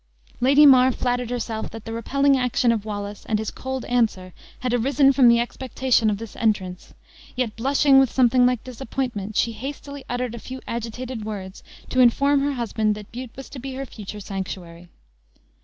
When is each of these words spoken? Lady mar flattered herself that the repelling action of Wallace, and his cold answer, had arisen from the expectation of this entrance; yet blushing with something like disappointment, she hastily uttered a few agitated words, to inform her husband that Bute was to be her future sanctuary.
Lady 0.39 0.65
mar 0.65 0.91
flattered 0.91 1.29
herself 1.29 1.69
that 1.69 1.85
the 1.85 1.93
repelling 1.93 2.35
action 2.35 2.71
of 2.71 2.85
Wallace, 2.85 3.23
and 3.27 3.37
his 3.37 3.51
cold 3.51 3.85
answer, 3.85 4.33
had 4.61 4.73
arisen 4.73 5.13
from 5.13 5.27
the 5.27 5.39
expectation 5.39 6.09
of 6.09 6.17
this 6.17 6.35
entrance; 6.37 6.95
yet 7.35 7.55
blushing 7.55 7.99
with 7.99 8.11
something 8.11 8.43
like 8.43 8.63
disappointment, 8.63 9.35
she 9.35 9.51
hastily 9.51 10.03
uttered 10.09 10.33
a 10.33 10.39
few 10.39 10.59
agitated 10.67 11.23
words, 11.23 11.61
to 11.89 11.99
inform 11.99 12.39
her 12.39 12.53
husband 12.53 12.95
that 12.95 13.11
Bute 13.11 13.35
was 13.35 13.47
to 13.49 13.59
be 13.59 13.75
her 13.75 13.85
future 13.85 14.19
sanctuary. 14.19 14.89